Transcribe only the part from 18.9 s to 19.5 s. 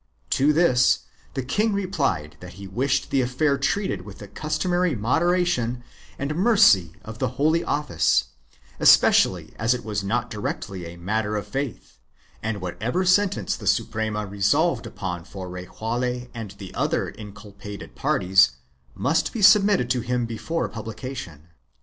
must be